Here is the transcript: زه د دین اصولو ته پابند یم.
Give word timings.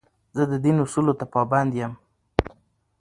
زه 0.35 0.43
د 0.51 0.53
دین 0.63 0.77
اصولو 0.83 1.13
ته 1.19 1.25
پابند 1.33 1.71
یم. 1.79 1.93